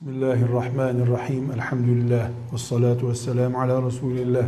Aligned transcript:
Bismillahirrahmanirrahim. 0.00 1.52
Elhamdülillah. 1.52 2.28
Ve 2.52 2.58
salatu 2.58 3.08
ve 3.08 3.14
selamu 3.14 3.60
ala 3.60 3.86
Resulillah. 3.86 4.44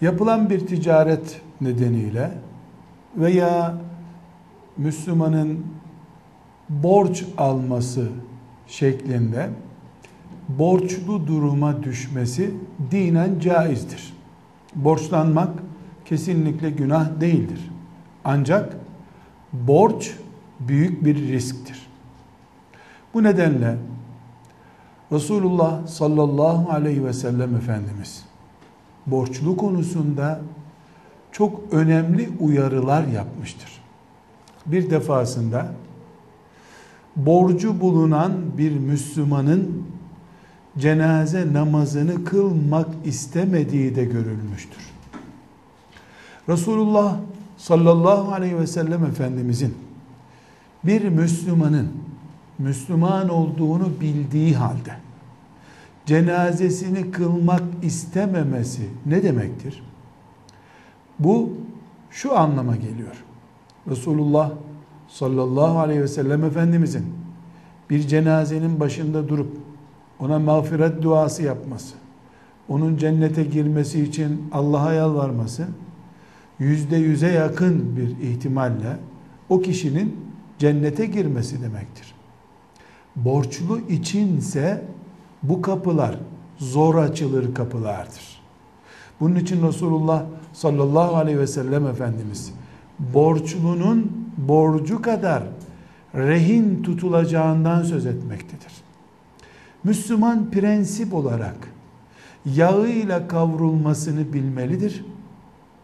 Yapılan 0.00 0.50
bir 0.50 0.66
ticaret 0.66 1.40
nedeniyle 1.60 2.30
veya 3.16 3.74
Müslümanın 4.76 5.66
borç 6.68 7.24
alması 7.38 8.08
şeklinde 8.66 9.50
borçlu 10.48 11.26
duruma 11.26 11.82
düşmesi 11.82 12.54
dinen 12.90 13.38
caizdir. 13.38 14.12
Borçlanmak 14.74 15.50
kesinlikle 16.04 16.70
günah 16.70 17.20
değildir. 17.20 17.70
Ancak 18.24 18.76
borç 19.52 20.14
büyük 20.60 21.04
bir 21.04 21.16
risktir. 21.16 21.93
Bu 23.14 23.22
nedenle 23.22 23.76
Resulullah 25.12 25.86
sallallahu 25.86 26.70
aleyhi 26.70 27.04
ve 27.04 27.12
sellem 27.12 27.56
Efendimiz 27.56 28.24
borçlu 29.06 29.56
konusunda 29.56 30.40
çok 31.32 31.60
önemli 31.72 32.30
uyarılar 32.40 33.06
yapmıştır. 33.06 33.70
Bir 34.66 34.90
defasında 34.90 35.72
borcu 37.16 37.80
bulunan 37.80 38.32
bir 38.58 38.78
Müslümanın 38.78 39.82
cenaze 40.78 41.52
namazını 41.52 42.24
kılmak 42.24 42.88
istemediği 43.04 43.96
de 43.96 44.04
görülmüştür. 44.04 44.90
Resulullah 46.48 47.16
sallallahu 47.56 48.32
aleyhi 48.32 48.58
ve 48.58 48.66
sellem 48.66 49.04
Efendimizin 49.04 49.74
bir 50.84 51.08
Müslümanın 51.08 51.88
Müslüman 52.58 53.28
olduğunu 53.28 54.00
bildiği 54.00 54.54
halde 54.54 54.96
cenazesini 56.06 57.10
kılmak 57.10 57.62
istememesi 57.82 58.88
ne 59.06 59.22
demektir? 59.22 59.82
Bu 61.18 61.52
şu 62.10 62.38
anlama 62.38 62.76
geliyor. 62.76 63.24
Resulullah 63.90 64.50
sallallahu 65.08 65.78
aleyhi 65.78 66.00
ve 66.00 66.08
sellem 66.08 66.44
Efendimizin 66.44 67.04
bir 67.90 68.00
cenazenin 68.00 68.80
başında 68.80 69.28
durup 69.28 69.56
ona 70.20 70.38
mağfiret 70.38 71.02
duası 71.02 71.42
yapması, 71.42 71.94
onun 72.68 72.96
cennete 72.96 73.44
girmesi 73.44 74.02
için 74.02 74.48
Allah'a 74.52 74.92
yalvarması 74.92 75.66
yüzde 76.58 76.96
yüze 76.96 77.32
yakın 77.32 77.96
bir 77.96 78.28
ihtimalle 78.28 78.96
o 79.48 79.60
kişinin 79.60 80.16
cennete 80.58 81.06
girmesi 81.06 81.62
demektir. 81.62 82.14
Borçlu 83.16 83.78
içinse 83.88 84.84
bu 85.42 85.62
kapılar 85.62 86.18
zor 86.58 86.94
açılır 86.94 87.54
kapılardır. 87.54 88.42
Bunun 89.20 89.34
için 89.34 89.68
Resulullah 89.68 90.24
sallallahu 90.52 91.16
aleyhi 91.16 91.38
ve 91.38 91.46
sellem 91.46 91.86
Efendimiz 91.86 92.52
borçlunun 92.98 94.28
borcu 94.36 95.02
kadar 95.02 95.42
rehin 96.14 96.82
tutulacağından 96.82 97.82
söz 97.82 98.06
etmektedir. 98.06 98.72
Müslüman 99.84 100.50
prensip 100.50 101.14
olarak 101.14 101.56
yağıyla 102.46 103.28
kavrulmasını 103.28 104.32
bilmelidir. 104.32 105.04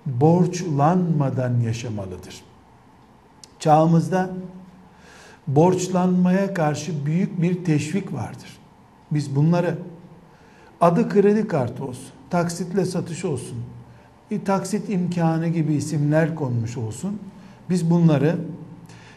Borçlanmadan 0.07 1.61
yaşamalıdır. 1.61 2.43
Çağımızda 3.59 4.31
borçlanmaya 5.47 6.55
karşı 6.55 7.07
büyük 7.07 7.43
bir 7.43 7.65
teşvik 7.65 8.13
vardır. 8.13 8.59
Biz 9.11 9.37
bunları 9.37 9.79
adı 10.81 11.09
kredi 11.09 11.49
kartı 11.49 11.85
olsun, 11.85 12.09
taksitle 12.31 12.85
satış 12.85 13.25
olsun, 13.25 13.59
taksit 14.45 14.91
imkanı 14.91 15.49
gibi 15.49 15.75
isimler 15.75 16.35
konmuş 16.35 16.77
olsun. 16.77 17.19
Biz 17.71 17.91
bunları 17.91 18.37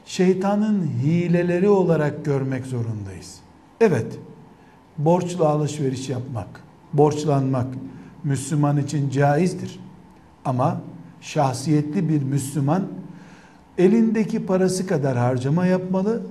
şeytanın 0.06 0.88
hileleri 1.04 1.70
olarak 1.70 2.26
görmek 2.26 2.66
zorundayız. 2.66 3.40
Evet, 3.82 4.20
borçla 4.98 5.50
alışveriş 5.50 6.10
yapmak, 6.10 6.64
borçlanmak 6.94 7.68
Müslüman 8.24 8.78
için 8.78 9.10
caizdir. 9.10 9.80
Ama 10.46 10.82
şahsiyetli 11.22 12.10
bir 12.10 12.24
Müslüman 12.24 12.88
elindeki 13.78 14.46
parası 14.46 14.88
kadar 14.88 15.18
harcama 15.18 15.66
yapmalı, 15.66 16.22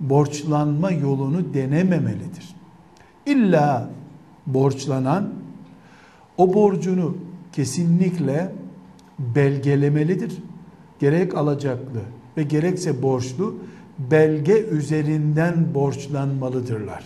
borçlanma 0.00 0.90
yolunu 0.90 1.54
denememelidir. 1.54 2.56
İlla 3.26 3.90
borçlanan 4.46 5.28
o 6.36 6.54
borcunu 6.54 7.16
kesinlikle 7.52 8.52
belgelemelidir. 9.18 10.32
Gerek 10.98 11.34
alacaklı 11.34 12.00
ve 12.36 12.42
gerekse 12.42 13.02
borçlu 13.02 13.56
belge 13.98 14.62
üzerinden 14.62 15.74
borçlanmalıdırlar. 15.74 17.04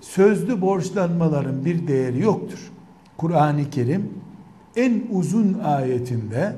Sözlü 0.00 0.60
borçlanmaların 0.60 1.64
bir 1.64 1.88
değeri 1.88 2.20
yoktur. 2.20 2.72
Kur'an-ı 3.16 3.70
Kerim 3.70 4.10
en 4.76 5.02
uzun 5.10 5.58
ayetinde 5.64 6.56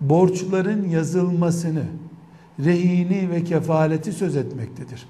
borçların 0.00 0.88
yazılmasını, 0.88 1.84
rehini 2.64 3.30
ve 3.30 3.44
kefaleti 3.44 4.12
söz 4.12 4.36
etmektedir. 4.36 5.06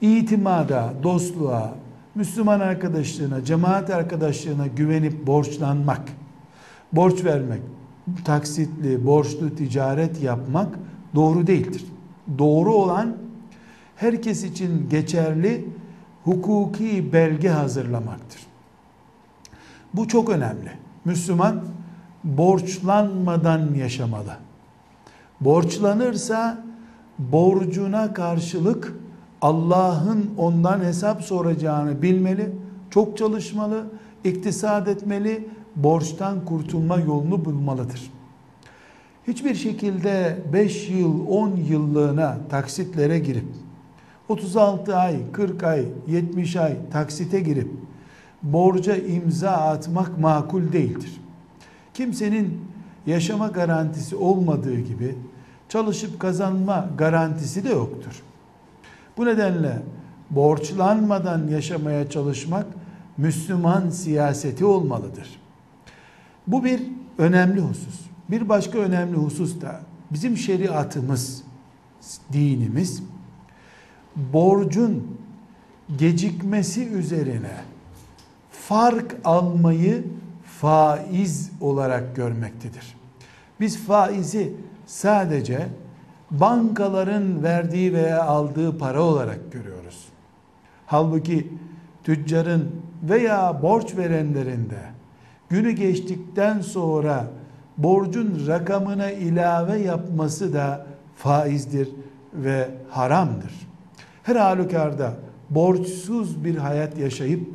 İtimada, 0.00 0.94
dostluğa, 1.02 1.74
Müslüman 2.14 2.60
arkadaşlığına, 2.60 3.44
cemaat 3.44 3.90
arkadaşlığına 3.90 4.66
güvenip 4.66 5.26
borçlanmak, 5.26 6.02
borç 6.92 7.24
vermek, 7.24 7.60
taksitli, 8.24 9.06
borçlu 9.06 9.56
ticaret 9.56 10.22
yapmak 10.22 10.78
doğru 11.14 11.46
değildir. 11.46 11.84
Doğru 12.38 12.74
olan 12.74 13.16
herkes 13.96 14.44
için 14.44 14.88
geçerli 14.90 15.68
hukuki 16.24 17.12
belge 17.12 17.48
hazırlamaktır. 17.48 18.40
Bu 19.94 20.08
çok 20.08 20.30
önemli. 20.30 20.70
Müslüman 21.04 21.64
borçlanmadan 22.24 23.74
yaşamalı. 23.74 24.36
Borçlanırsa 25.40 26.64
borcuna 27.18 28.14
karşılık 28.14 28.94
Allah'ın 29.42 30.30
ondan 30.38 30.80
hesap 30.80 31.22
soracağını 31.22 32.02
bilmeli, 32.02 32.52
çok 32.90 33.18
çalışmalı, 33.18 33.84
iktisat 34.24 34.88
etmeli, 34.88 35.48
borçtan 35.76 36.44
kurtulma 36.44 37.00
yolunu 37.00 37.44
bulmalıdır. 37.44 38.10
Hiçbir 39.26 39.54
şekilde 39.54 40.38
5 40.52 40.88
yıl, 40.90 41.28
10 41.28 41.56
yıllığına 41.56 42.38
taksitlere 42.50 43.18
girip 43.18 43.44
36 44.28 44.96
ay, 44.96 45.16
40 45.32 45.62
ay, 45.62 45.84
70 46.06 46.56
ay 46.56 46.76
taksite 46.92 47.40
girip 47.40 47.68
borca 48.42 48.96
imza 48.96 49.50
atmak 49.50 50.18
makul 50.18 50.72
değildir. 50.72 51.20
Kimsenin 51.94 52.60
yaşama 53.06 53.48
garantisi 53.48 54.16
olmadığı 54.16 54.80
gibi 54.80 55.16
çalışıp 55.68 56.20
kazanma 56.20 56.90
garantisi 56.98 57.64
de 57.64 57.68
yoktur. 57.68 58.22
Bu 59.16 59.26
nedenle 59.26 59.82
borçlanmadan 60.30 61.48
yaşamaya 61.48 62.10
çalışmak 62.10 62.66
Müslüman 63.16 63.90
siyaseti 63.90 64.64
olmalıdır. 64.64 65.40
Bu 66.46 66.64
bir 66.64 66.82
önemli 67.18 67.60
husus. 67.60 68.00
Bir 68.30 68.48
başka 68.48 68.78
önemli 68.78 69.16
husus 69.16 69.60
da 69.60 69.80
bizim 70.10 70.36
şeriatımız, 70.36 71.42
dinimiz 72.32 73.02
borcun 74.16 75.18
gecikmesi 75.98 76.88
üzerine 76.88 77.56
fark 78.50 79.16
almayı 79.24 80.04
faiz 80.60 81.50
olarak 81.60 82.16
görmektedir. 82.16 82.96
Biz 83.60 83.78
faizi 83.78 84.54
sadece 84.86 85.68
bankaların 86.30 87.42
verdiği 87.42 87.92
veya 87.92 88.24
aldığı 88.24 88.78
para 88.78 89.02
olarak 89.02 89.52
görüyoruz. 89.52 90.04
Halbuki 90.86 91.52
tüccarın 92.04 92.70
veya 93.02 93.62
borç 93.62 93.96
verenlerin 93.96 94.70
de 94.70 94.80
günü 95.48 95.70
geçtikten 95.70 96.60
sonra 96.60 97.26
borcun 97.78 98.46
rakamına 98.46 99.10
ilave 99.10 99.78
yapması 99.78 100.52
da 100.52 100.86
faizdir 101.16 101.88
ve 102.34 102.68
haramdır. 102.90 103.52
Her 104.22 104.36
halükarda 104.36 105.14
borçsuz 105.50 106.44
bir 106.44 106.56
hayat 106.56 106.98
yaşayıp 106.98 107.48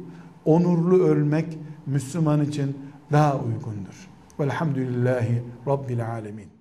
onurlu 0.45 1.03
ölmek 1.03 1.57
Müslüman 1.85 2.43
için 2.45 2.84
daha 3.11 3.35
uygundur. 3.37 4.09
Velhamdülillahi 4.39 5.43
Rabbil 5.67 6.11
Alemin. 6.11 6.54